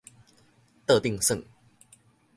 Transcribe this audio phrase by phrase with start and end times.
[0.87, 1.39] 桌頂耍